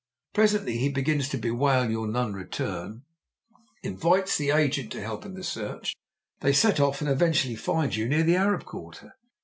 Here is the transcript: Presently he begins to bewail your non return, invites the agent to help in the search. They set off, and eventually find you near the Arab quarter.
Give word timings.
Presently 0.33 0.77
he 0.77 0.89
begins 0.89 1.29
to 1.29 1.37
bewail 1.37 1.91
your 1.91 2.07
non 2.07 2.33
return, 2.33 3.03
invites 3.83 4.35
the 4.35 4.49
agent 4.49 4.91
to 4.93 5.01
help 5.01 5.27
in 5.27 5.35
the 5.35 5.43
search. 5.43 5.95
They 6.39 6.53
set 6.53 6.79
off, 6.79 7.01
and 7.01 7.09
eventually 7.11 7.55
find 7.55 7.95
you 7.95 8.09
near 8.09 8.23
the 8.23 8.35
Arab 8.35 8.65
quarter. 8.65 9.13